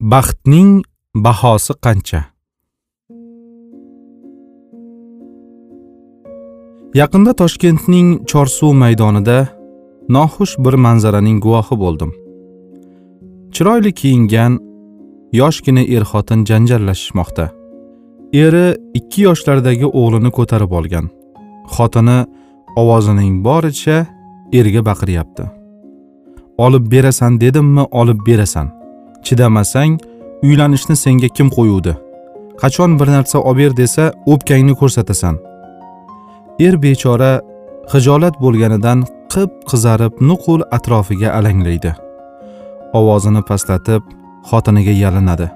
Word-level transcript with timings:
baxtning 0.00 0.82
bahosi 1.14 1.74
qancha? 1.84 2.20
Yaqinda 6.94 7.32
toshkentning 7.40 8.08
chorsuv 8.30 8.72
maydonida 8.82 9.38
noxush 10.08 10.54
bir 10.64 10.74
manzaraning 10.84 11.38
guvohi 11.44 11.76
bo'ldim. 11.82 12.10
Chiroyli 13.54 13.92
kiyingan 14.00 14.52
yoshgina 15.40 15.84
er 15.96 16.08
xotin 16.10 16.46
janjallashishmoqda. 16.48 17.46
Eri 18.44 18.66
ikki 18.98 19.28
yoshlardagi 19.28 19.86
o'g'lini 20.00 20.30
ko'tarib 20.38 20.72
olgan. 20.78 21.06
Xotini 21.76 22.18
ovozining 22.80 23.44
boricha 23.44 24.06
erga 24.52 24.80
baqiryapti 24.90 25.44
olib 26.64 26.84
berasan 26.92 27.40
dedimmi 27.40 27.84
olib 28.00 28.20
berasan. 28.26 28.79
Chidamasang 29.26 29.98
uylanishni 30.42 30.96
senga 30.96 31.28
kim 31.36 31.48
qo'yuvdi? 31.56 31.92
Qachon 32.60 32.98
bir 33.00 33.08
narsa 33.16 33.38
olib 33.50 33.76
desa 33.76 34.04
o'pkangni 34.32 34.74
ko'rsatasan. 34.80 35.34
Er 36.66 36.74
bechora 36.82 37.32
hijolat 37.92 38.34
bo'lganidan 38.44 38.98
qip 39.32 39.50
qizarib 39.70 40.12
nuqul 40.28 40.60
atrofiga 40.76 41.28
alanglaydi. 41.38 41.92
Ovozini 42.98 43.42
pastlatib 43.48 44.02
xotiniga 44.50 44.94
yalinadi. 45.02 45.48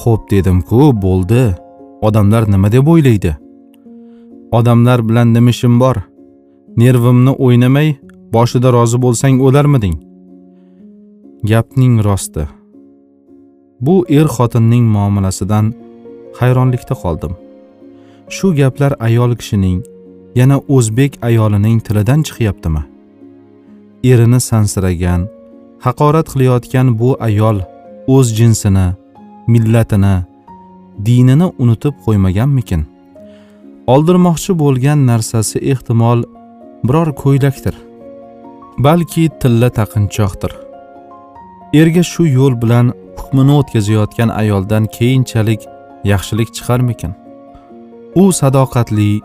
Xo'p 0.00 0.22
dedim-ku 0.32 0.92
bo'ldi. 1.04 1.42
Odamlar 2.06 2.44
nima 2.52 2.68
deb 2.74 2.86
o'ylaydi? 2.92 3.32
Odamlar 4.58 5.08
bilan 5.08 5.28
nima 5.34 5.50
ishim 5.54 5.74
bor? 5.82 5.96
Nervimni 6.82 7.32
o'ynamay 7.44 7.88
boshida 8.34 8.72
rozi 8.76 8.98
bo'lsang 9.04 9.36
o'larmiding? 9.46 9.96
Gapning 11.50 11.94
rosti. 12.08 12.44
Bu 13.86 13.94
er 14.18 14.26
xotinning 14.36 14.84
muomalasidan 14.94 15.66
hayronlikda 16.40 16.94
qoldim. 17.02 17.32
Shu 18.36 18.54
gaplar 18.60 18.92
ayol 19.06 19.32
kishining 19.40 19.78
yana 20.40 20.56
o'zbek 20.76 21.12
ayolining 21.28 21.78
tilidan 21.86 22.20
chiqyaptimi? 22.26 22.82
Erini 24.10 24.40
sansiragan 24.48 25.20
haqorat 25.84 26.26
qilayotgan 26.32 26.86
bu 27.00 27.10
ayol 27.28 27.58
o'z 28.14 28.26
jinsini 28.38 28.88
millatini 29.52 30.16
dinini 31.06 31.46
unutib 31.62 31.94
qo'ymaganmikin? 32.04 32.82
Oldirmoqchi 33.92 34.52
bo'lgan 34.62 34.98
narsasi 35.10 35.58
ehtimol 35.72 36.20
biror 36.86 37.08
ko'ylakdir 37.22 37.74
balki 38.78 39.28
tilla 39.40 39.68
taqinchoqdir. 39.78 40.52
Erga 41.80 42.02
shu 42.02 42.26
yo'l 42.26 42.54
bilan 42.62 42.92
hukmini 43.18 43.52
o'tkazayotgan 43.60 44.28
ayoldan 44.42 44.84
keyinchalik 44.96 45.60
yaxshilik 46.04 46.48
chiqarmikin? 46.56 47.12
U 48.14 48.24
sadoqatli 48.40 49.20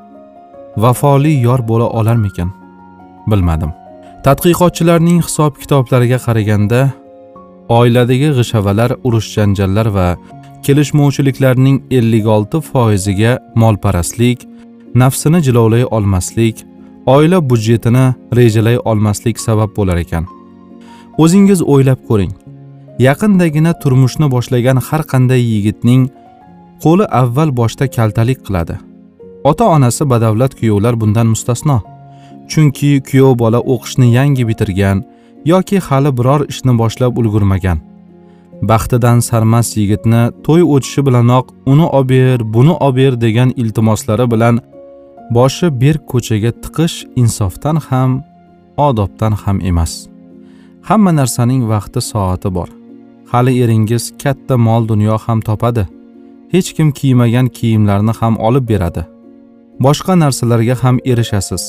vafoli 0.77 1.33
yor 1.47 1.67
bo'la 1.67 1.87
olarmikin? 1.99 2.49
Bilmadim. 3.27 3.71
Tadqiqotchilarning 4.25 5.19
hisob 5.27 5.53
kitoblariga 5.61 6.19
qaraganda 6.25 6.79
oiladagi 7.69 8.29
g'ishavalar 8.37 8.91
urush 9.07 9.29
janjallar 9.35 9.87
va 9.97 10.07
kelishmovchiliklarning 10.65 11.77
56 11.89 12.61
foiziga 12.71 13.39
molparastlik 13.55 14.39
nafsini 14.95 15.39
jilovlay 15.47 15.85
olmaslik 15.97 16.65
oila 17.05 17.49
budjetini 17.49 18.05
rejalay 18.39 18.77
olmaslik 18.85 19.39
sabab 19.39 19.69
bo'lar 19.77 19.97
ekan. 19.97 20.25
O'zingiz 21.17 21.61
o'ylab 21.73 21.99
ko'ring. 22.07 22.33
Yaqindagina 22.99 23.73
turmushni 23.81 24.27
boshlagan 24.35 24.77
har 24.87 25.01
qanday 25.11 25.41
yigitning 25.51 26.07
qo'li 26.83 27.05
avval 27.21 27.49
boshda 27.59 27.85
kaltalik 27.95 28.39
qiladi. 28.45 28.75
Ota 29.49 29.65
onasi 29.75 30.03
badavlat 30.11 30.53
kuyovlar 30.59 30.95
bundan 31.01 31.27
mustasno 31.33 31.77
chunki 32.51 32.89
kuyov 33.09 33.33
bola 33.41 33.59
o'qishni 33.73 34.07
yangi 34.17 34.43
bitirgan 34.49 34.97
yoki 35.51 35.77
hali 35.87 36.11
biror 36.17 36.41
ishni 36.51 36.73
boshlab 36.81 37.13
ulgurmagan. 37.19 37.77
Baxtidan 38.69 39.19
sarmast 39.27 39.77
yigitni 39.79 40.21
to'y 40.45 40.63
o'tishi 40.73 41.01
bilanoq 41.07 41.45
uni 41.71 41.87
ober 41.99 42.37
buni 42.53 42.73
ober 42.87 43.13
degan 43.25 43.49
iltimoslari 43.61 44.25
bilan 44.33 44.55
boshi 45.35 45.67
berk 45.81 46.03
ko'chaga 46.11 46.51
tiqish 46.63 46.97
insofdan 47.21 47.77
ham 47.87 48.11
odobdan 48.87 49.33
ham 49.43 49.57
emas. 49.69 49.93
Hamma 50.87 51.11
narsaning 51.19 51.63
vaqti 51.73 52.01
soati 52.11 52.49
bor. 52.57 52.76
Hali 53.31 53.53
eringiz 53.63 54.13
katta 54.23 54.57
mol 54.57 54.87
dunyo 54.87 55.17
ham 55.25 55.41
topadi. 55.41 55.87
Hech 56.53 56.69
kim 56.75 56.91
kiymagan 56.91 57.47
kiyimlarni 57.57 58.13
ham 58.19 58.37
olib 58.47 58.69
beradi. 58.69 59.03
Boshqa 59.85 60.13
narsalarga 60.19 60.75
ham 60.83 60.97
erishasiz. 61.05 61.63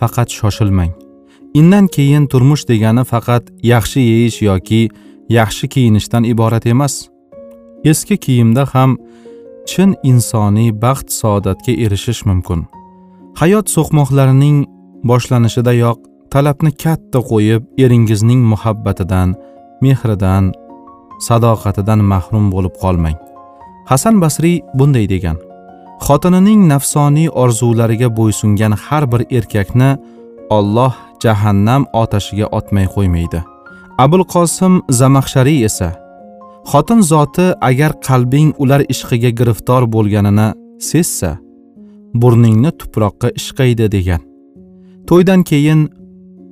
Faqat 0.00 0.28
shoshilmang. 0.38 0.92
Indan 1.54 1.86
keyin 1.94 2.26
turmush 2.26 2.64
degani 2.70 3.04
faqat 3.12 3.44
yaxshi 3.72 4.00
yeyish 4.10 4.42
yoki 4.42 4.82
yaxshi 5.28 5.68
kiyinishdan 5.68 6.24
iborat 6.32 6.66
emas. 6.66 6.94
Eski 7.84 8.16
kiyimda 8.24 8.64
ham 8.72 8.98
chin 9.70 9.90
insoniy 10.10 10.70
baxt 10.82 11.08
saodatga 11.20 11.72
erishish 11.84 12.22
mumkin. 12.28 12.60
Hayot 13.40 13.66
so'qmoqlarining 13.74 14.58
boshlanishidayoq 15.08 15.98
talabni 16.32 16.72
katta 16.82 17.18
qo'yib 17.30 17.62
eringizning 17.84 18.40
muhabbatidan 18.52 19.28
mehridan 19.82 20.44
sadoqatidan 21.26 22.00
mahrum 22.12 22.46
bo'lib 22.54 22.74
qolmang. 22.82 23.16
Hasan 23.90 24.20
basriy 24.22 24.56
bunday 24.78 25.06
degan. 25.14 25.36
Xotinining 26.06 26.60
nafsoniy 26.72 27.28
orzulariga 27.42 28.08
bo'ysungan 28.18 28.72
har 28.84 29.04
bir 29.12 29.22
erkakni 29.38 29.90
olloh 30.56 30.94
jahannam 31.22 31.82
otashiga 32.02 32.46
otmay 32.58 32.86
qo'ymaydi. 32.94 33.40
Abul 34.04 34.24
qosim 34.34 34.74
zamaxshariy 35.00 35.64
esa 35.68 35.88
xotin 36.70 37.00
zoti 37.12 37.46
agar 37.68 37.92
qalbing 38.06 38.50
ular 38.62 38.80
ishqiga 38.92 39.30
giriftor 39.38 39.82
bo'lganini 39.94 40.48
sezsa 40.90 41.30
burningni 42.20 42.70
tuproqqa 42.80 43.28
ishqaydi 43.40 43.86
degan. 43.96 44.22
To'ydan 45.08 45.40
keyin 45.50 45.80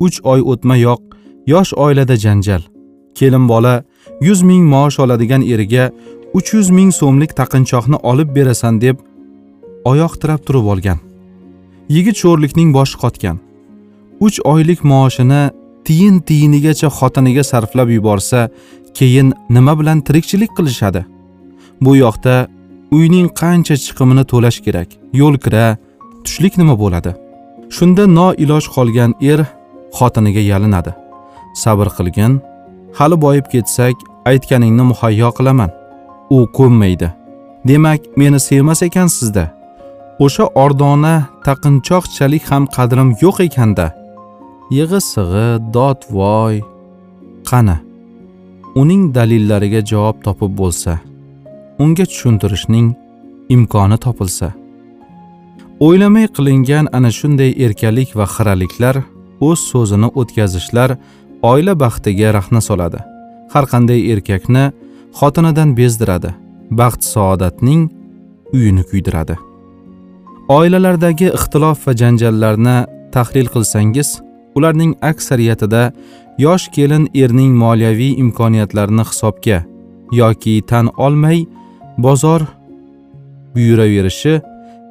uch 0.06 0.18
oy 0.32 0.40
o'tmayoq 0.52 1.00
yosh 1.52 1.72
oilada 1.84 2.16
janjal. 2.24 2.62
Kelin 3.18 3.44
bola 3.52 3.74
yuz 4.20 4.42
ming 4.42 4.64
maosh 4.74 4.98
oladigan 5.04 5.42
eriga 5.42 5.90
uch 6.38 6.48
yuz 6.54 6.70
ming 6.70 6.90
so'mlik 7.00 7.36
taqinchoqni 7.40 7.96
olib 8.10 8.34
berasan 8.36 8.80
deb 8.80 8.96
oyoq 9.90 10.14
tirab 10.20 10.40
turib 10.46 10.66
olgan. 10.72 10.98
Yigit 11.88 12.16
sho'rlikning 12.22 12.70
boshi 12.76 12.96
qotgan. 13.02 13.36
Uch 14.26 14.38
oylik 14.52 14.80
maoshini 14.84 15.42
tiyin 15.86 16.16
tiyinigacha 16.28 16.88
xotiniga 16.98 17.44
sarflab 17.50 17.88
yuborsa 17.96 18.48
keyin 18.98 19.32
nima 19.50 19.72
bilan 19.80 20.00
tirikchilik 20.06 20.52
qilishadi? 20.56 21.02
Bu 21.80 21.96
yoqda 21.96 22.34
uyning 22.96 23.28
qancha 23.40 23.76
chiqimini 23.84 24.24
to'lash 24.32 24.58
kerak? 24.66 24.88
Yo'l 25.20 25.36
kira 25.44 25.64
tushlik 26.24 26.54
nima 26.60 26.74
bo'ladi? 26.82 27.12
Shunda 27.76 28.04
noiloj 28.18 28.64
qolgan 28.76 29.10
er 29.30 29.40
xotiniga 29.98 30.42
yalinadi. 30.52 30.92
Sabr 31.62 31.88
qilgin 31.96 32.32
hali 32.98 33.16
boyib 33.24 33.46
ketsak 33.52 33.96
aytganingni 34.30 34.84
muhayyo 34.90 35.30
qilaman. 35.38 35.70
U 36.36 36.38
ko'nmaydi. 36.58 37.08
Demak 37.68 38.00
meni 38.20 38.40
sevmas 38.48 38.82
ekansizda 38.88 39.44
o'sha 40.24 40.44
ordona 40.64 41.14
taqinchoqchalik 41.46 42.44
ham 42.50 42.64
qadrim 42.76 43.08
yo'q 43.22 43.36
ekanda. 43.48 43.86
Yig'i 44.76 45.00
sig'i 45.12 45.48
dod 45.76 46.00
voy. 46.16 46.56
Qani? 47.50 47.76
Uning 48.80 49.02
dalillariga 49.16 49.80
javob 49.90 50.16
topib 50.26 50.52
bo'lsa 50.60 50.92
unga 51.82 52.04
tushuntirishning 52.10 52.88
imkoni 53.54 53.98
topilsa. 54.04 54.48
O'ylamay 55.86 56.26
qilingan 56.36 56.86
ana 56.96 57.10
shunday 57.18 57.50
erkalik 57.64 58.10
va 58.18 58.26
xiraliklar 58.34 58.96
o'z 59.48 59.60
so'zini 59.70 60.08
o'tkazishlar 60.20 60.90
oila 61.42 61.74
baxtiga 61.74 62.32
rahna 62.34 62.60
soladi. 62.60 63.00
Har 63.52 63.64
qanday 63.72 64.00
erkakni 64.12 64.72
xotinidan 65.18 65.76
bezdiradi. 65.76 66.34
Baxt 66.70 67.02
saodatning 67.02 67.88
uyini 68.52 68.82
kuydiradi. 68.90 69.36
Oilalardagi 70.48 71.28
ixtilof 71.38 71.86
va 71.86 71.92
janjallarni 72.00 72.76
tahlil 73.12 73.48
qilsangiz 73.54 74.08
ularning 74.56 74.92
aksariyatida 75.10 75.92
yosh 76.38 76.68
kelin 76.76 77.08
erning 77.14 77.52
moliyaviy 77.62 78.12
imkoniyatlarini 78.22 79.04
hisobga 79.10 79.58
yoki 80.12 80.62
tan 80.70 80.86
olmay 80.96 81.46
bozor 81.98 82.40
buyuraverishi 83.54 84.40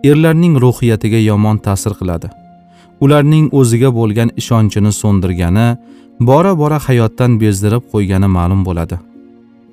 erlarning 0.03 0.55
ruhiyatiga 0.61 1.19
yomon 1.29 1.57
ta'sir 1.57 1.93
qiladi. 1.99 2.29
Ularning 3.01 3.49
o'ziga 3.59 3.89
bo'lgan 3.99 4.29
ishonchini 4.41 4.91
so'ndirgani 5.01 5.67
bora 6.19 6.57
bora 6.57 6.79
hayotdan 6.87 7.39
bezdirib 7.41 7.83
qo'ygani 7.91 8.29
ma'lum 8.37 8.61
bo'ladi. 8.67 8.97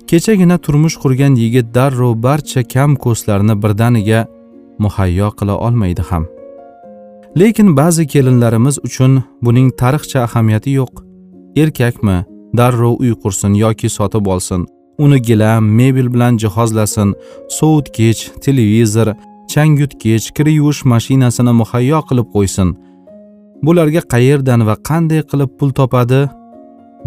Kechagina 0.09 0.57
turmush 0.65 0.97
qurgan 1.03 1.33
yigit 1.43 1.67
darrov 1.77 2.13
barcha 2.27 2.61
kam 2.73 2.91
ko'slarni 3.03 3.55
birdaniga 3.63 4.19
muhayyo 4.83 5.29
qila 5.39 5.55
olmaydi 5.65 6.03
ham. 6.09 6.23
Lekin 7.39 7.69
ba'zi 7.79 8.03
kelinlarimiz 8.13 8.75
uchun 8.87 9.11
buning 9.45 9.67
tarixcha 9.81 10.19
ahamiyati 10.27 10.71
yo'q. 10.79 10.93
Erkakmi 11.61 12.17
darrov 12.57 12.93
uy 13.03 13.13
qursin 13.23 13.53
yoki 13.63 13.89
sotib 13.97 14.27
olsin 14.33 14.61
uni 14.97 15.21
gilam 15.21 15.63
mebel 15.79 16.13
bilan 16.13 16.37
jihozlasin 16.37 17.15
sovutgich 17.49 18.21
televizor 18.43 19.07
changyutgich 19.53 20.25
kir 20.35 20.47
yuvish 20.57 20.81
mashinasini 20.91 21.53
muhayyo 21.61 21.99
qilib 22.09 22.27
qo'ysin 22.35 22.69
bularga 23.63 24.01
qayerdan 24.13 24.65
va 24.67 24.75
qanday 24.89 25.21
qilib 25.31 25.51
pul 25.59 25.71
topadi? 25.79 26.21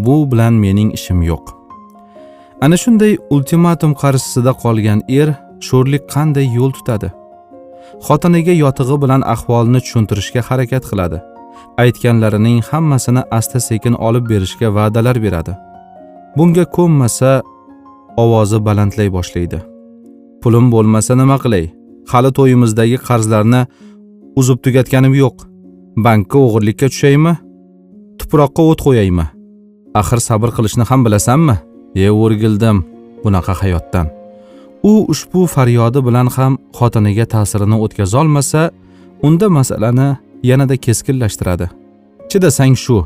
Bu 0.04 0.16
bilan 0.30 0.54
mening 0.64 0.90
ishim 0.98 1.22
yo'q. 1.30 1.44
Ana 2.64 2.76
shunday 2.82 3.12
ultimatum 3.34 3.92
qarshisida 4.02 4.52
qolgan 4.62 5.00
er 5.20 5.28
sho'rlik 5.68 6.04
qanday 6.14 6.46
yo'l 6.58 6.72
tutadi? 6.78 7.08
Xotiniga 8.06 8.54
yotig'i 8.64 8.96
bilan 9.02 9.22
ahvolni 9.34 9.80
tushuntirishga 9.84 10.40
harakat 10.48 10.84
qiladi. 10.90 11.18
Aytganlarining 11.82 12.58
hammasini 12.70 13.22
asta 13.38 13.60
sekin 13.68 13.94
olib 14.08 14.24
berishga 14.30 14.68
va'dalar 14.76 15.16
beradi. 15.24 15.52
Bunga 16.36 16.64
ko'nmasa 16.76 17.30
ovozi 18.22 18.58
balandlay 18.66 19.08
boshlaydi. 19.16 19.58
Pulim 20.42 20.66
bo'lmasa 20.74 21.12
nima 21.20 21.36
qilay? 21.44 21.64
Hali 22.10 22.30
to'yimizdagi 22.38 22.96
qarzlarni 23.08 23.62
uzib 24.40 24.58
tugatganim 24.64 25.14
yo'q. 25.22 25.36
Bankka 26.04 26.38
o'g'irlikka 26.38 26.86
tushaymi? 26.92 27.32
Tuproqqa 28.18 28.62
o't 28.70 28.80
qo'yaymi? 28.86 29.26
Axir 30.00 30.20
sabr 30.28 30.50
qilishni 30.56 30.84
ham 30.90 31.04
bilasanmi? 31.06 31.56
E 31.94 32.10
o'rgildim 32.22 32.78
bunaqa 33.24 33.54
hayotdan. 33.60 34.06
U 34.90 34.92
ushbu 35.12 35.46
faryodi 35.54 36.00
bilan 36.06 36.28
ham 36.36 36.52
xotiniga 36.78 37.26
ta'sirini 37.34 37.76
o'tkazolmasa 37.84 38.62
unda 39.26 39.48
masalani 39.58 40.08
yanada 40.50 40.76
keskinlashtiradi. 40.84 41.66
Chidasang 42.30 42.76
shu 42.84 42.96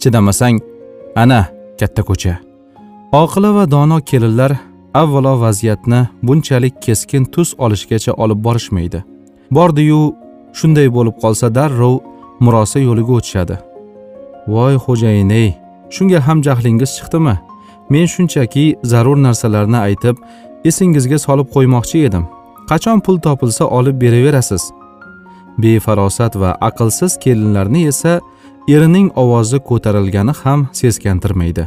chidamasang 0.00 0.58
ana 1.22 1.40
katta 1.80 2.02
ko'cha. 2.08 2.34
Oqila 3.22 3.50
va 3.56 3.64
dono 3.74 3.98
kelinlar 4.10 4.52
avvalo 5.02 5.34
vaziyatni 5.44 6.00
bunchalik 6.26 6.74
keskin 6.84 7.24
tus 7.34 7.54
olishgacha 7.64 8.12
olib 8.22 8.38
borishmaydi. 8.46 9.00
Bordiyu 9.56 10.02
shunday 10.58 10.88
bo'lib 10.96 11.16
qolsa 11.22 11.46
darrov 11.58 11.94
murosa 12.40 12.78
yo'liga 12.80 13.12
o'tishadi. 13.18 13.56
Voy 14.52 14.74
xo'jayin 14.84 15.30
ey 15.42 15.50
shunga 15.94 16.20
ham 16.26 16.42
jahlingiz 16.46 16.90
chiqdimi? 16.98 17.36
Men 17.90 18.06
shunchaki 18.14 18.64
zarur 18.92 19.18
narsalarni 19.26 19.78
aytib 19.86 20.16
esingizga 20.68 21.18
solib 21.26 21.48
qo'ymoqchi 21.54 22.04
edim. 22.08 22.24
Qachon 22.70 23.00
pul 23.04 23.18
topilsa 23.26 23.64
olib 23.78 23.96
beraverasiz? 24.02 24.62
Befarosat 25.62 26.34
va 26.42 26.50
aqlsiz 26.68 27.12
kelinlarni 27.24 27.86
esa 27.92 28.20
erining 28.68 29.08
ovozi 29.22 29.58
ko'tarilgani 29.68 30.34
ham 30.42 30.66
seskantirmaydi. 30.80 31.64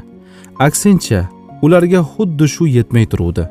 Aksincha 0.68 1.21
ularga 1.66 2.01
xuddi 2.13 2.48
shu 2.56 2.68
yetmay 2.77 3.06
turuvdi. 3.12 3.48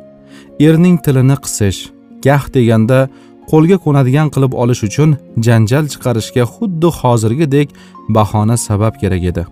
Erning 0.67 0.97
tilini 1.05 1.37
qisish 1.45 1.81
gah 2.27 2.45
deganda 2.55 3.09
qo'lga 3.51 3.77
qo'nadigan 3.85 4.29
qilib 4.35 4.53
olish 4.63 4.83
uchun 4.89 5.11
janjal 5.47 5.85
chiqarishga 5.93 6.45
xuddi 6.55 6.89
hozirgidek 7.01 7.69
bahona 8.17 8.57
sabab 8.67 8.95
kerak 9.03 9.23
edi. 9.31 9.43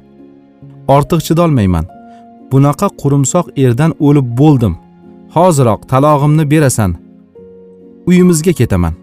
Ortiq 0.97 1.21
chidolmayman. 1.27 1.87
Bunaqa 2.53 2.89
qurumsoq 3.01 3.47
erdan 3.65 3.93
o'lib 4.07 4.29
bo'ldim. 4.41 4.75
Hoziroq 5.37 5.81
talog'imni 5.93 6.45
berasan. 6.53 6.91
Uyimizga 8.09 8.53
ketaman. 8.61 8.95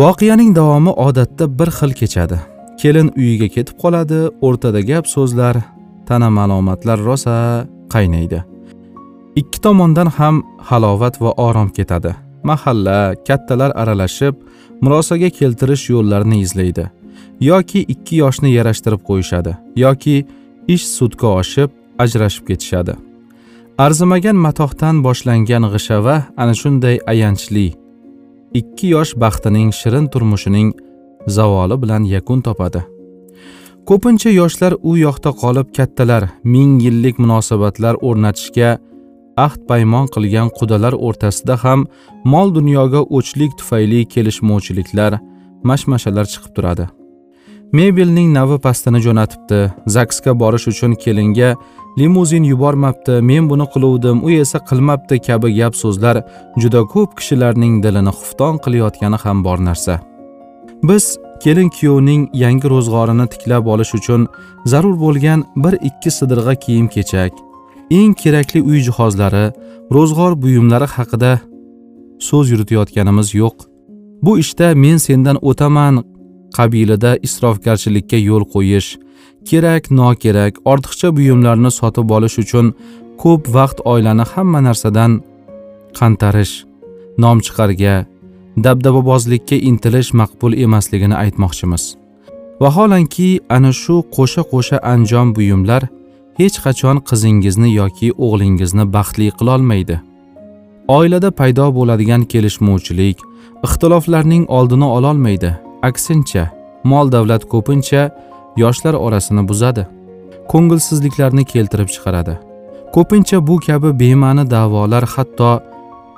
Voqeaning 0.00 0.50
davomi 0.58 0.92
odatda 1.06 1.44
bir 1.58 1.68
xil 1.78 1.92
kechadi. 2.00 2.38
Kelin 2.80 3.08
uyiga 3.20 3.48
ketib 3.54 3.76
qoladi 3.82 4.20
o'rtada 4.46 4.80
gap 4.90 5.06
so'zlar 5.14 5.54
tana 6.08 6.28
malomatlar 6.38 6.98
rosa 7.08 7.36
qaynaydi. 7.94 8.38
Ikki 9.40 9.58
tomondan 9.64 10.08
ham 10.18 10.34
halovat 10.68 11.14
va 11.22 11.30
orom 11.46 11.68
ketadi. 11.78 12.12
Mahalla 12.50 12.98
kattalar 13.28 13.70
aralashib 13.82 14.34
murosaga 14.84 15.30
keltirish 15.38 15.84
yo'llarini 15.94 16.38
izlaydi 16.46 16.84
yoki 17.50 17.80
ikki 17.94 18.16
yoshni 18.22 18.50
yarashtirib 18.58 19.02
qo'yishadi 19.08 19.52
yoki 19.84 20.16
ish 20.74 20.84
sudga 20.96 21.28
oshib 21.40 21.70
ajrashib 21.98 22.46
ketishadi. 22.48 22.94
Arzimagan 23.78 24.38
matohdan 24.46 25.02
boshlangan 25.06 25.64
g'ishava 25.72 26.16
ana 26.36 26.54
shunday 26.60 26.96
ayanchli. 27.12 27.66
Ikki 28.60 28.86
yosh 28.94 29.12
baxtining 29.22 29.70
shirin 29.80 30.06
turmushining 30.12 30.68
zavoli 31.36 31.76
bilan 31.82 32.02
yakun 32.14 32.42
topadi. 32.46 32.82
Ko'pincha 33.88 34.30
yoshlar 34.30 34.72
u 34.82 34.96
yoqda 34.96 35.30
qolib 35.42 35.68
kattalar 35.76 36.28
ming 36.54 36.80
yillik 36.84 37.18
munosabatlar 37.22 37.94
o'rnatishga 38.08 38.70
ahd 39.36 39.60
paymon 39.68 40.06
qilgan 40.14 40.48
qudalar 40.58 40.94
o'rtasida 41.06 41.56
ham 41.64 41.86
mol 42.32 42.54
dunyoga 42.58 43.00
o'chlik 43.16 43.52
tufayli 43.58 44.00
kelishmovchiliklar 44.14 45.12
mashmashalar 45.68 46.26
chiqib 46.32 46.52
turadi. 46.56 46.86
Mebelning 47.78 48.28
navi 48.38 48.58
pastini 48.66 49.00
jo'natibdi. 49.06 49.60
Zaksga 49.94 50.32
borish 50.42 50.66
uchun 50.72 50.92
kelinga 51.04 51.50
limuzin 51.98 52.44
yubormabdi 52.52 53.14
men 53.30 53.48
buni 53.50 53.66
qiluvdim 53.74 54.18
u 54.26 54.30
esa 54.42 54.58
qilmabdi 54.68 55.18
kabi 55.26 55.48
gap 55.58 55.74
so'zlar 55.82 56.16
juda 56.62 56.80
ko'p 56.94 57.10
kishilarning 57.18 57.74
dilini 57.84 58.12
xufton 58.18 58.60
qilayotgani 58.64 59.18
ham 59.24 59.38
bor 59.46 59.58
narsa. 59.68 59.94
Biz 60.88 61.04
kelin 61.44 61.68
kuyovning 61.76 62.22
yangi 62.42 62.66
ro'zg'orini 62.74 63.26
tiklab 63.32 63.66
olish 63.74 63.92
uchun 63.98 64.28
zarur 64.72 64.96
bo'lgan 65.04 65.40
bir 65.64 65.74
ikki 65.88 66.10
sidirg'a 66.18 66.54
kiyim 66.64 66.88
kechak 66.94 67.43
eng 67.90 68.14
kerakli 68.22 68.60
uy 68.62 68.80
jihozlari 68.86 69.46
ro'zg'or 69.94 70.32
buyumlari 70.42 70.88
haqida 70.96 71.32
so'z 72.28 72.50
yuritayotganimiz 72.52 73.28
yo'q. 73.34 73.56
Bu 74.24 74.38
ishda 74.42 74.68
men 74.84 74.98
sendan 75.06 75.36
o'taman 75.50 75.94
qabilida 76.56 77.10
isrofgarchilikka 77.26 78.18
yo'l 78.28 78.44
qo'yish 78.54 78.88
kerak 79.48 79.90
nokerak 80.00 80.54
ortiqcha 80.72 81.08
buyumlarni 81.16 81.70
sotib 81.80 82.10
olish 82.16 82.36
uchun 82.42 82.66
ko'p 83.22 83.42
vaqt 83.56 83.78
oilani 83.92 84.24
hamma 84.32 84.60
narsadan 84.66 85.12
qantarish 85.98 86.54
nom 87.22 87.38
chiqarga 87.46 87.94
dabdababozlikka 88.64 89.56
intilish 89.70 90.10
maqbul 90.20 90.52
emasligini 90.64 91.16
aytmoqchimiz. 91.24 91.84
Vaholanki 92.62 93.28
ana 93.56 93.72
shu 93.82 93.96
qo'sha 94.16 94.42
qo'sha 94.52 94.76
anjom 94.94 95.28
buyumlar 95.36 95.82
hech 96.38 96.56
qachon 96.64 97.00
qizingizni 97.08 97.70
yoki 97.80 98.08
o'g'lingizni 98.26 98.84
baxtli 98.96 99.30
qilolmaydi. 99.38 99.96
Oilada 100.96 101.30
paydo 101.38 101.66
bo'ladigan 101.76 102.22
kelishmovchilik 102.32 103.18
ixtiloflarning 103.66 104.44
oldini 104.56 104.88
ololmaydi. 104.96 105.50
Aksincha 105.88 106.44
mol 106.90 107.12
davlat 107.14 107.44
ko'pincha 107.52 108.02
yoshlar 108.62 108.94
orasini 109.06 109.42
buzadi. 109.50 109.84
Ko'ngilsizliklarni 110.52 111.44
keltirib 111.52 111.88
chiqaradi. 111.94 112.34
Ko'pincha 112.94 113.38
bu 113.48 113.56
kabi 113.66 113.90
bema'ni 114.00 114.44
da'volar 114.54 115.04
hatto 115.14 115.52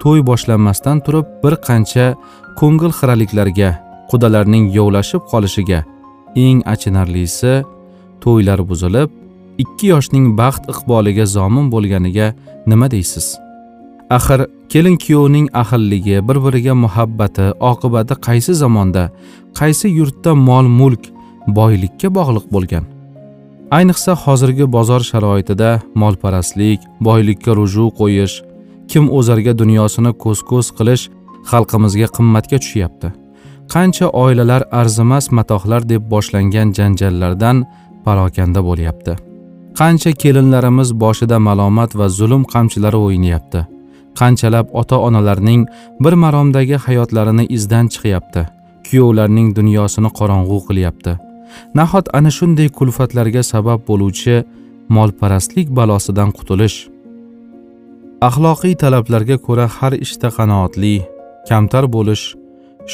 to'y 0.02 0.20
boshlanmasdan 0.30 0.99
turib 1.04 1.26
bir 1.42 1.54
qancha 1.68 2.06
ko'ngil 2.61 2.92
xiraliklarga 2.99 3.70
qudalarning 4.11 4.64
yovlashib 4.78 5.23
qolishiga 5.32 5.80
eng 6.46 6.58
achinarlisi 6.73 7.54
to'ylar 8.25 8.61
buzilib 8.70 9.25
ikki 9.58 9.86
yoshning 9.92 10.26
baxt 10.38 10.68
iqboliga 10.72 11.26
zomin 11.26 11.70
bo'lganiga 11.72 12.34
nima 12.66 12.90
deysiz? 12.90 13.26
Axir 14.16 14.46
kelin 14.72 14.96
kuyovning 15.04 15.46
ahilligi 15.62 16.16
bir 16.28 16.38
biriga 16.44 16.75
muhabbati 16.84 17.46
oqibati 17.70 18.14
qaysi 18.26 18.54
zamonda 18.62 19.04
qaysi 19.58 19.88
yurtda 19.98 20.34
mol 20.48 20.66
mulk 20.80 21.04
boylikka 21.58 22.08
bog'liq 22.18 22.46
bo'lgan? 22.54 22.84
Ayniqsa 23.76 24.12
hozirgi 24.25 24.72
bozor 24.76 25.02
sharoitida 25.10 25.70
molparastlik 26.02 26.80
boylikka 27.00 27.56
ruju 27.58 27.90
qo'yish 28.00 28.34
kim 28.90 29.04
o'zarga 29.18 29.52
dunyosini 29.60 30.12
ko'z 30.25 30.42
ko'z 30.50 30.66
qilish 30.78 31.04
xalqimizga 31.50 32.08
qimmatga 32.16 32.58
tushyapti. 32.62 33.08
Qancha 33.72 34.06
oilalar 34.25 34.62
arzimas 34.80 35.26
matohlar 35.38 35.82
deb 35.92 36.02
boshlangan 36.12 36.68
janjallardan 36.78 37.64
parokanda 38.04 38.60
bo'lyapti. 38.68 39.25
Qancha 39.78 40.12
kelinlarimiz 40.23 40.90
boshida 41.02 41.38
malomat 41.49 41.90
va 41.99 42.06
zulm 42.18 42.42
qamchilari 42.52 42.99
o'ynayapti. 43.06 43.61
Qanchalab 44.18 44.66
ota 44.80 44.97
onalarning 45.06 45.62
bir 46.04 46.14
maromdagi 46.23 46.76
hayotlarini 46.87 47.45
izdan 47.56 47.87
chiqyapti. 47.92 48.42
Kuyovlarning 48.87 49.49
dunyosini 49.59 50.11
qorong'u 50.18 50.59
qilyapti. 50.68 51.12
Nahot 51.78 52.06
ana 52.18 52.30
shunday 52.38 52.68
kulfatlarga 52.78 53.42
sabab 53.52 53.80
bo'luvchi 53.88 54.37
molparastlik 54.97 55.68
balosidan 55.78 56.30
qutulish? 56.37 56.78
Axloqiy 58.28 58.75
talablarga 58.83 59.37
ko'ra 59.47 59.66
har 59.76 59.92
ishda 60.04 60.28
qanoatli 60.38 60.95
kamtar 61.49 61.85
bo'lish 61.97 62.25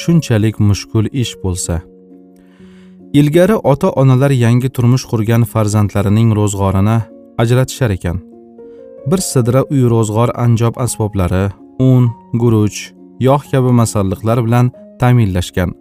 shunchalik 0.00 0.56
mushkul 0.68 1.06
ish 1.22 1.34
bo'lsa. 1.44 1.74
Ilgari 3.12 3.56
ota 3.72 3.88
onalar 4.00 4.32
yangi 4.32 4.68
turmush 4.76 5.04
qurgan 5.10 5.42
farzandlarining 5.52 6.30
ro'zg'orini 6.38 6.96
ajratishar 7.42 7.90
ekan. 7.96 8.20
Bir 9.10 9.20
sidra 9.30 9.60
uy 9.72 9.82
ro'zg'or 9.92 10.30
anjob 10.44 10.78
asboblari 10.84 11.44
un 11.88 12.04
guruch 12.42 12.78
yog' 13.26 13.44
kabi 13.50 13.72
masalliqlar 13.80 14.38
bilan 14.46 14.70
ta'minlashgan. 15.00 15.74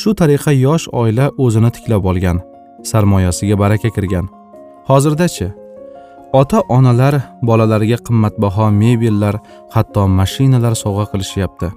Shu 0.00 0.10
tariqa 0.20 0.52
yosh 0.66 0.86
oila 1.00 1.30
o'zini 1.44 1.70
tiklab 1.76 2.04
olgan 2.10 2.42
sarmoyasiga 2.90 3.56
baraka 3.62 3.90
kirgan. 3.96 4.26
Hozirdachi 4.90 5.48
ota 6.40 6.60
onalar 6.76 7.14
bolalariga 7.48 7.98
qimmatbaho 8.06 8.68
mebellar 8.82 9.34
hatto 9.74 10.02
mashinalar 10.18 10.74
sovg'a 10.82 11.06
qilishyapti. 11.12 11.68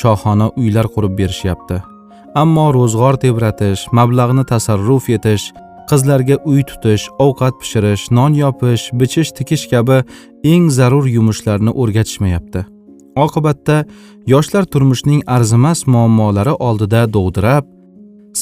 Shohona 0.00 0.46
uylar 0.60 0.86
qurib 0.94 1.12
berishyapti. 1.20 1.91
Ammo 2.34 2.66
ro'zg'or 2.72 3.18
tebratish 3.20 3.88
mablag'ni 3.98 4.44
tasarruf 4.52 5.08
etish 5.16 5.44
qizlarga 5.90 6.36
uy 6.50 6.62
tutish 6.68 7.04
ovqat 7.24 7.58
pishirish 7.60 8.04
non 8.16 8.32
yopish 8.42 8.84
bichish 9.00 9.32
tikish 9.36 9.64
kabi 9.72 9.98
eng 10.52 10.70
zarur 10.76 11.06
yumushlarni 11.16 11.72
o'rgatishmayapti. 11.80 12.64
Oqibatda 13.24 13.76
yoshlar 14.32 14.64
turmushning 14.72 15.20
arzimas 15.36 15.84
muammolari 15.94 16.54
oldida 16.68 17.02
dovdirab 17.16 17.68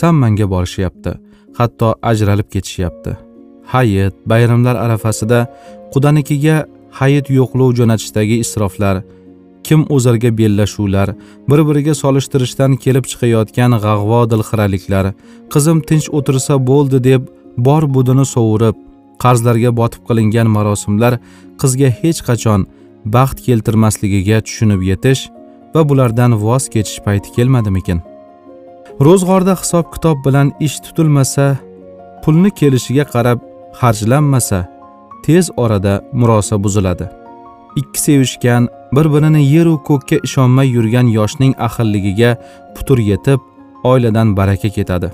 sammanga 0.00 0.46
borishyapti 0.54 1.16
hatto 1.58 1.88
ajralib 2.10 2.48
ketishyapti. 2.54 3.16
Hayit 3.72 4.14
bayramlar 4.30 4.76
arafasida 4.84 5.40
qudanikiga 5.94 6.56
hayit 7.00 7.26
yo'qlov 7.38 7.74
jo'natishdagi 7.78 8.36
isroflar 8.44 9.02
kim 9.70 9.86
o'zarga 9.96 10.30
bellashuvlar 10.40 11.14
bir 11.50 11.64
biriga 11.70 11.94
solishtirishdan 12.02 12.76
kelib 12.84 13.10
chiqayotgan 13.10 13.78
g'ag'vo 13.86 14.20
dilxiraliklar 14.34 15.12
qizim 15.54 15.82
tinch 15.88 16.08
o'tirsa 16.20 16.60
bo'ldi 16.70 17.02
deb 17.08 17.32
bor 17.68 17.82
budini 17.94 18.26
sovurib 18.34 18.76
qarzlarga 19.24 19.70
botib 19.80 20.02
qilingan 20.08 20.48
marosimlar 20.56 21.18
qizga 21.62 21.88
hech 22.00 22.20
qachon 22.28 22.60
baxt 23.16 23.38
keltirmasligiga 23.46 24.40
tushunib 24.46 24.82
yetish 24.90 25.22
va 25.74 25.82
bulardan 25.88 26.32
voz 26.44 26.68
kechish 26.74 27.00
payti 27.06 27.28
kelmadimikin? 27.36 28.00
Ro'zg'orda 29.06 29.54
hisob 29.62 29.86
kitob 29.94 30.18
bilan 30.26 30.52
ish 30.66 30.76
tutilmasa 30.84 31.46
pulni 32.24 32.50
kelishiga 32.60 33.04
qarab 33.14 33.38
xarjlanmasa 33.80 34.60
tez 35.24 35.50
orada 35.56 35.94
murosa 36.12 36.56
buziladi. 36.64 37.06
Ikki 37.80 38.00
sevishgan 38.06 38.68
bir 38.92 39.06
birini 39.12 39.42
yeru 39.54 39.82
ko'kka 39.88 40.16
ishonmay 40.26 40.68
yurgan 40.76 41.06
yoshning 41.18 41.54
ahilligiga 41.66 42.36
putur 42.74 42.98
yetib 42.98 43.40
oiladan 43.84 44.36
baraka 44.36 44.68
ketadi. 44.68 45.10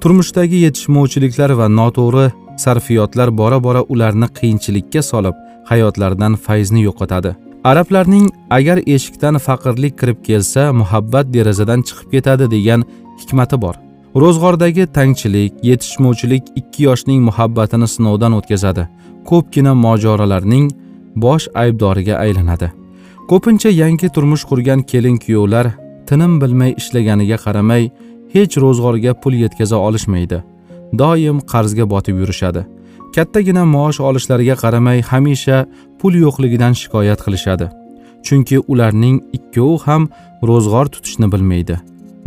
Turmushdagi 0.00 0.56
yetishmovchiliklar 0.66 1.50
va 1.60 1.66
noto'g'ri 1.78 2.26
sarfiyotlar 2.64 3.28
bora 3.38 3.58
bora 3.66 3.82
ularni 3.82 4.28
qiyinchilikka 4.38 5.02
solib 5.02 5.34
hayotlaridan 5.70 6.34
fayzni 6.36 6.82
yo'qotadi. 6.88 7.30
Arablarning 7.64 8.26
agar 8.50 8.78
eshikdan 8.94 9.38
faqirlik 9.46 9.98
kirib 10.00 10.18
kelsa 10.28 10.72
muhabbat 10.80 11.26
derazadan 11.34 11.80
chiqib 11.88 12.08
ketadi 12.14 12.50
degan 12.54 12.84
hikmati 13.20 13.56
bor. 13.64 13.74
Ro'zg'ordagi 14.22 14.84
tangchilik 14.96 15.52
yetishmovchilik 15.70 16.44
ikki 16.60 16.82
yoshning 16.88 17.20
muhabbatini 17.28 17.88
sinovdan 17.94 18.32
o'tkazadi. 18.38 18.82
Ko'pgina 19.28 19.72
mojarolarning 19.84 20.66
bosh 21.24 21.48
aybdoriga 21.62 22.14
aylanadi. 22.24 22.68
Ko'pincha 23.28 23.68
yangi 23.68 24.08
turmush 24.08 24.44
qurgan 24.50 24.80
kelin 24.90 25.16
kuyovlar 25.24 25.66
tinim 26.08 26.40
bilmay 26.40 26.70
ishlaganiga 26.80 27.36
qaramay 27.44 27.82
hech 28.34 28.54
ro'zg'orga 28.62 29.12
pul 29.22 29.34
yetkaza 29.42 29.76
olishmaydi. 29.86 30.38
Doim 31.00 31.38
qarzga 31.52 31.84
botib 31.92 32.16
yurishadi. 32.22 32.62
Kattagina 33.14 33.64
maosh 33.74 34.00
olishlariga 34.08 34.56
qaramay 34.62 35.02
hamisha 35.10 35.58
pul 36.00 36.14
yo'qligidan 36.24 36.72
shikoyat 36.80 37.20
qilishadi. 37.26 37.66
Chunki 38.26 38.56
ularning 38.72 39.16
ikkovi 39.38 39.76
ham 39.86 40.08
ro'zg'or 40.48 40.86
tutishni 40.94 41.28
bilmaydi. 41.32 41.76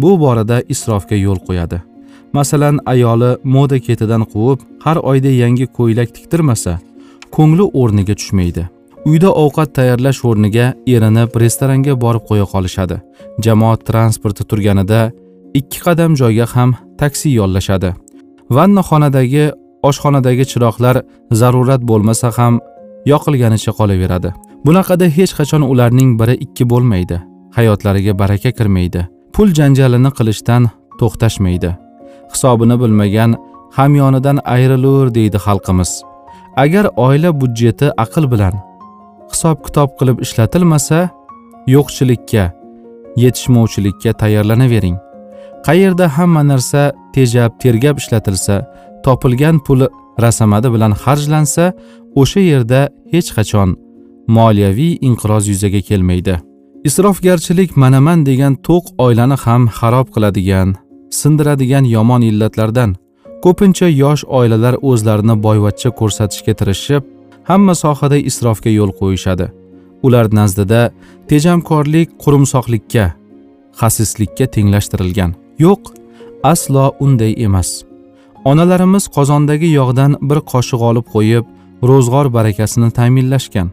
Bu 0.02 0.12
borada 0.24 0.58
isrofga 0.74 1.18
yo'l 1.26 1.40
qo'yadi. 1.48 1.80
Masalan 2.38 2.76
ayoli 2.94 3.32
moda 3.56 3.78
ketidan 3.88 4.24
quvib 4.34 4.60
har 4.86 4.98
oyda 5.12 5.32
yangi 5.44 5.66
ko'ylak 5.78 6.10
tiktirmasa 6.16 6.74
ko'ngli 7.36 7.66
o'rniga 7.82 8.16
tushmaydi. 8.22 8.64
Uyda 9.06 9.30
ovqat 9.44 9.74
tayyorlash 9.78 10.22
o'rniga 10.30 10.66
erinib 10.94 11.36
restoranga 11.44 11.94
borib 12.04 12.24
qo'ya 12.30 12.46
qolishadi. 12.54 12.98
Jamoat 13.46 13.86
transporti 13.90 14.44
turganida 14.50 15.02
ikki 15.60 15.80
qadam 15.86 16.16
joyga 16.22 16.46
ham 16.54 16.76
taksi 17.02 17.30
yollashadi. 17.40 17.90
Vannaxonadagi 18.56 19.46
oshxonadagi 19.90 20.46
chiroqlar 20.52 21.02
zarurat 21.42 21.82
bo'lmasa 21.90 22.32
ham 22.38 22.60
yoqilganicha 23.12 23.72
qolaveradi. 23.80 24.30
Bunaqada 24.66 25.06
hech 25.18 25.34
qachon 25.40 25.64
ularning 25.72 26.12
biri 26.20 26.36
ikki 26.46 26.70
bo'lmaydi. 26.72 27.18
Hayotlariga 27.58 28.14
baraka 28.22 28.52
kirmaydi. 28.58 29.02
Pul 29.34 29.48
janjalini 29.58 30.12
qilishdan 30.18 30.64
to'xtashmaydi. 31.00 31.72
Hisobini 32.34 32.76
bilmagan 32.82 33.32
hamyonidan 33.78 34.38
ayrilur 34.56 35.08
deydi 35.18 35.38
xalqimiz. 35.46 35.92
Agar 36.64 36.86
oila 37.06 37.30
budjeti 37.42 37.88
aql 38.04 38.26
bilan 38.34 38.56
hisob 39.34 39.58
kitob 39.66 39.90
qilib 40.00 40.18
ishlatilmasa 40.26 41.00
yo'qchilikka 41.74 42.44
yetishmovchilikka 43.24 44.12
tayyorlanavering. 44.22 44.98
Qayerda 45.68 46.06
hamma 46.18 46.44
narsa 46.52 46.82
tejab 47.16 47.52
tergab 47.64 47.96
ishlatilsa 48.02 48.56
topilgan 49.06 49.58
puli 49.66 49.88
rasamadi 50.24 50.70
bilan 50.74 50.94
xarjlansa 51.04 51.66
o'sha 52.22 52.42
yerda 52.52 52.80
hech 53.14 53.30
qachon 53.38 53.70
moliyaviy 54.38 54.94
inqiroz 55.08 55.44
yuzaga 55.52 55.82
kelmaydi. 55.90 56.36
Isrofgarchilik 56.88 57.78
manaman 57.84 58.20
degan 58.30 58.54
to'q 58.68 58.86
oilani 59.06 59.38
ham 59.44 59.62
xarob 59.78 60.08
qiladigan 60.16 60.70
sindiradigan 61.20 61.86
yomon 61.96 62.22
illatlardan 62.30 62.92
ko'pincha 63.44 63.88
yosh 64.04 64.24
oilalar 64.40 64.76
o'zlarini 64.90 65.36
boyvachcha 65.46 65.90
ko'rsatishga 66.00 66.54
tirishib 66.60 67.04
hamma 67.52 67.76
sohada 67.76 68.18
isrofga 68.30 68.72
yo'l 68.80 68.92
qo'yishadi. 69.00 69.48
Ular 70.06 70.26
nazdida 70.40 70.82
tejamkorlik 71.30 72.10
qurumsoqlikka 72.24 73.06
xasislikka 73.80 74.46
tenglashtirilgan. 74.56 75.32
Yo'q 75.66 75.82
aslo 76.52 76.86
unday 77.06 77.34
emas. 77.48 77.70
Onalarimiz 78.50 79.08
qozondagi 79.16 79.70
yog'dan 79.80 80.12
bir 80.30 80.40
qoshiq 80.52 80.82
olib 80.90 81.06
qo'yib 81.16 81.46
ro'zg'or 81.90 82.28
barakasini 82.38 82.90
ta'minlashgan. 82.98 83.68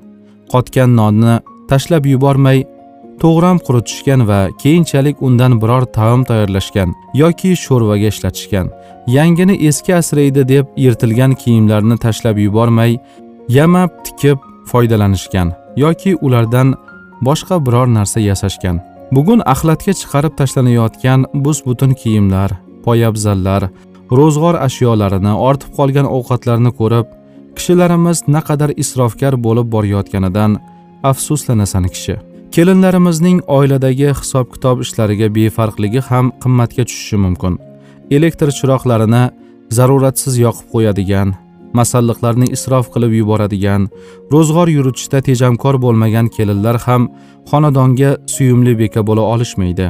Qotgan 0.53 0.91
nonni 1.01 1.35
tashlab 1.71 2.05
yubormay 2.13 2.59
to'g'ram 3.23 3.59
quritishgan 3.67 4.21
va 4.31 4.41
keyinchalik 4.63 5.23
undan 5.27 5.53
biror 5.63 5.85
taom 5.97 6.21
tayyorlashgan 6.29 6.95
yoki 7.23 7.51
sho'rvaga 7.65 8.09
ishlatishgan 8.15 8.67
yangini 9.17 9.55
eski 9.69 9.95
asraydi 10.01 10.43
deb 10.53 10.67
yirtilgan 10.85 11.33
kiyimlarni 11.43 11.97
tashlab 12.05 12.39
yubormay 12.47 12.93
yamab 13.49 13.91
tikib 14.05 14.39
foydalanishgan 14.71 15.53
yoki 15.77 16.15
ulardan 16.27 16.75
boshqa 17.27 17.57
biror 17.67 17.89
narsa 17.97 18.21
yasashgan. 18.21 18.81
Bugun 19.17 19.41
axlatga 19.53 19.93
chiqarib 20.01 20.35
tashlanayotgan 20.41 21.21
bus 21.45 21.59
butun 21.67 21.93
kiyimlar 22.01 22.51
poyabzallar 22.85 23.63
ro'zg'or 24.19 24.57
ashyolarini 24.67 25.33
ortib 25.49 25.71
qolgan 25.79 26.07
ovqatlarni 26.17 26.73
ko'rib 26.81 27.07
kishilarimiz 27.57 28.19
naqadar 28.37 28.71
isrofgar 28.83 29.35
bo'lib 29.47 29.67
borayotganidan 29.75 30.61
afsuslanasan 31.11 31.89
kishi. 31.95 32.15
Kelinlarimizning 32.55 33.39
oiladagi 33.59 34.09
hisob 34.21 34.47
kitob 34.55 34.85
ishlariga 34.85 35.29
befarqligi 35.37 36.01
ham 36.09 36.33
qimmatga 36.43 36.85
tushishi 36.89 37.17
mumkin. 37.25 37.53
Elektr 38.17 38.49
chiroqlarini 38.59 39.25
zaruratsiz 39.77 40.35
yoqib 40.45 40.67
qo'yadigan 40.75 41.29
masalliqlarni 41.79 42.47
isrof 42.57 42.87
qilib 42.95 43.13
yuboradigan 43.21 43.89
ro'zg'or 44.33 44.69
yuritishda 44.77 45.21
tejamkor 45.29 45.75
bo'lmagan 45.85 46.27
kelinlar 46.37 46.77
ham 46.87 47.03
xonadonga 47.51 48.11
suyumli 48.35 48.79
beka 48.79 49.01
bo'la 49.09 49.25
olishmaydi. 49.33 49.87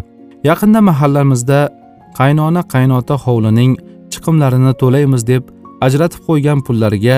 Yaqinda 0.49 0.80
mahallamizda 0.90 1.61
qaynona 2.18 2.62
qaynota 2.75 3.14
hovlining 3.25 3.73
chiqimlarini 4.12 4.73
to'laymiz 4.82 5.23
deb 5.32 5.42
ajratib 5.87 6.20
qo'ygan 6.28 6.58
pullariga 6.66 7.16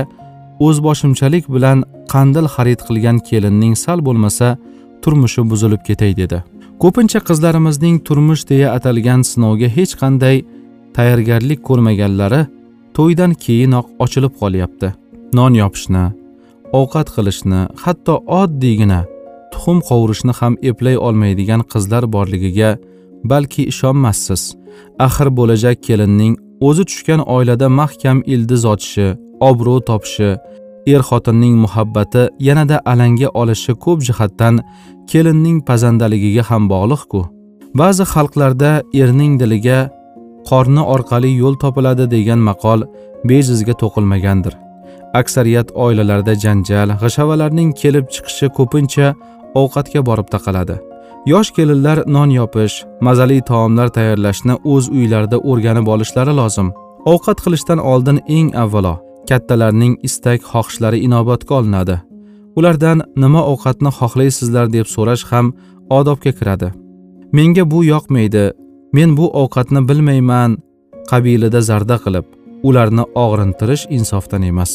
o'zboshimchalik 0.67 1.45
bilan 1.55 1.79
qandil 2.12 2.47
xarid 2.55 2.81
qilgan 2.88 3.19
kelinning 3.29 3.75
sal 3.85 3.99
bo'lmasa 4.07 4.49
turmushi 5.02 5.43
buzilib 5.50 5.83
ketay 5.88 6.12
dedi. 6.23 6.38
Ko'pincha 6.83 7.21
qizlarimizning 7.29 7.97
turmush 8.07 8.43
deya 8.50 8.69
atalgan 8.76 9.21
sinovga 9.31 9.69
hech 9.76 9.93
qanday 10.02 10.37
tayyorgarlik 10.97 11.61
ko'rmaganlari 11.69 12.40
to'ydan 13.00 13.33
keyinoq 13.45 13.87
ochilib 14.04 14.33
qolyapti. 14.40 14.88
Non 15.38 15.52
yopishni 15.62 16.04
ovqat 16.78 17.09
qilishni 17.14 17.61
hatto 17.83 18.14
oddiygina 18.40 19.00
tuxum 19.52 19.78
qovurishni 19.88 20.33
ham 20.40 20.54
eplay 20.71 20.97
olmaydigan 21.07 21.62
qizlar 21.73 22.04
borligiga 22.14 22.71
balki 23.30 23.62
ishonmassiz. 23.73 24.42
Axir 25.07 25.28
bo'lajak 25.38 25.78
kelinning 25.87 26.35
o'zi 26.69 26.85
tushgan 26.90 27.21
oilada 27.37 27.69
mahkam 27.80 28.19
ildiz 28.35 28.62
ochishi 28.73 29.07
obro' 29.50 29.80
topishi 29.88 30.30
er 30.92 31.02
xotinning 31.09 31.54
muhabbati 31.64 32.23
yanada 32.49 32.76
alanga 32.92 33.28
olishi 33.40 33.73
ko'p 33.85 33.99
jihatdan 34.09 34.54
kelinning 35.11 35.59
pazandaligiga 35.69 36.42
ham 36.50 36.62
bog'liq-ku. 36.73 37.21
Ba'zi 37.80 38.04
xalqlarda 38.12 38.73
erning 39.02 39.33
diliga 39.42 39.78
qorni 40.49 40.82
orqali 40.94 41.30
yo'l 41.42 41.54
topiladi 41.62 42.04
degan 42.14 42.40
maqol 42.50 42.80
bejizga 43.28 43.75
to'qilmagandir. 43.82 44.54
Aksariyat 45.20 45.68
oilalarda 45.85 46.35
janjal 46.44 46.88
g'ashavalarning 47.02 47.70
kelib 47.80 48.06
chiqishi 48.14 48.49
ko'pincha 48.59 49.06
ovqatga 49.61 50.00
borib 50.09 50.28
taqaladi. 50.35 50.76
Yosh 51.32 51.50
kelinlar 51.56 51.99
non 52.14 52.30
yopish 52.38 52.76
mazali 53.06 53.38
taomlar 53.50 53.88
tayyorlashni 53.97 54.54
o'z 54.73 54.85
uylarida 54.97 55.38
o'rganib 55.50 55.87
olishlari 55.94 56.35
lozim. 56.40 56.68
Ovqat 57.12 57.38
qilishdan 57.44 57.80
oldin 57.92 58.18
eng 58.37 58.49
avvalo 58.62 58.94
kattalarning 59.28 59.94
istak 60.09 60.40
xohishlari 60.50 60.99
inobatga 61.06 61.54
olinadi. 61.61 61.97
Ulardan 62.59 62.99
nima 63.23 63.42
ovqatni 63.52 63.90
xohlaysizlar 63.99 64.66
deb 64.76 64.87
so'rash 64.94 65.25
ham 65.30 65.47
odobga 65.99 66.32
kiradi. 66.38 66.68
Menga 67.37 67.64
bu 67.73 67.78
yoqmaydi 67.92 68.44
men 68.92 69.16
bu 69.16 69.26
ovqatni 69.42 69.80
bilmayman 69.88 70.59
qabilida 71.11 71.61
zarda 71.68 71.97
qilib 72.04 72.26
ularni 72.68 73.04
og'rintirish 73.25 73.85
insofdan 73.97 74.42
emas. 74.50 74.73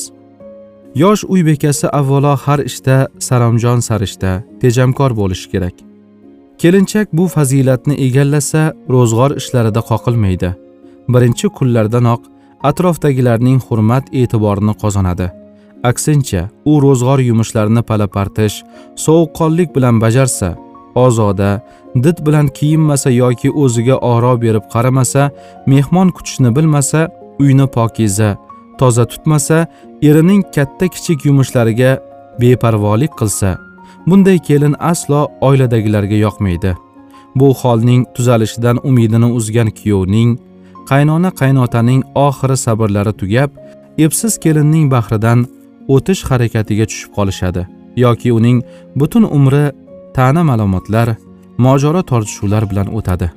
Yosh 1.01 1.23
uy 1.33 1.41
bekasi 1.49 1.87
avvalo 1.99 2.33
har 2.43 2.59
ishda 2.69 2.97
saromjon 3.27 3.79
sarishta 3.87 4.31
tejamkor 4.61 5.11
bo'lishi 5.19 5.49
kerak. 5.53 5.75
Kelinchak 6.61 7.07
bu 7.17 7.27
fazilatni 7.35 7.95
egallasa 8.05 8.61
ro'zg'or 8.93 9.31
ishlarida 9.41 9.81
qoqilmaydi. 9.89 10.49
Birinchi 11.13 11.47
kunlardanoq 11.57 12.21
atrofdagilarning 12.69 13.59
hurmat 13.67 14.05
e'tiborini 14.19 14.73
qozonadi. 14.83 15.27
Aksincha 15.89 16.43
u 16.71 16.73
ro'zg'or 16.85 17.19
yumushlarini 17.29 17.83
palapartish 17.89 18.55
sovuqqonlik 19.05 19.69
bilan 19.75 19.99
bajarsa 20.03 20.49
ozoda 20.95 21.61
did 22.03 22.17
bilan 22.25 22.47
kiyinmasa 22.47 23.09
yoki 23.09 23.49
o'ziga 23.51 23.95
oro 23.97 24.33
berib 24.41 24.65
qaramasa 24.73 25.31
mehmon 25.71 26.09
kutishni 26.15 26.55
bilmasa 26.55 27.09
uyni 27.39 27.67
pokiza 27.67 28.29
toza 28.79 29.05
tutmasa 29.11 29.67
erining 30.01 30.43
katta 30.55 30.87
kichik 30.87 31.25
yumushlariga 31.25 31.91
beparvolik 32.41 33.11
qilsa 33.19 33.49
bunday 34.07 34.39
kelin 34.47 34.75
aslo 34.79 35.27
oiladagilarga 35.41 36.17
yoqmaydi. 36.25 36.71
Bu 37.35 37.53
holning 37.53 38.05
tuzalishidan 38.15 38.77
umidini 38.89 39.25
uzgan 39.37 39.69
kuyovning 39.77 40.29
qaynona 40.89 41.29
qaynotaning 41.41 42.01
oxiri 42.27 42.57
sabrlari 42.65 43.13
tugab 43.21 43.49
epsiz 44.05 44.33
kelinning 44.43 44.85
bahridan 44.91 45.39
o'tish 45.95 46.21
harakatiga 46.29 46.85
tushib 46.91 47.11
qolishadi 47.17 47.63
yoki 48.03 48.29
uning 48.37 48.57
butun 48.99 49.23
umri 49.37 49.65
ta'na 50.15 50.43
malomatlar 50.49 51.09
mojaro 51.65 52.01
tortishuvlar 52.11 52.63
bilan 52.71 52.87
o'tadi. 52.97 53.27